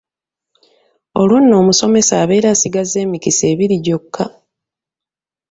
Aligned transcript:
Olwo 1.19 1.37
nno 1.41 1.55
omusomesa 1.61 2.13
abeera 2.23 2.47
asigazza 2.51 2.97
emikisa 3.05 3.43
ebiri 3.53 3.75
gyokka. 3.85 4.25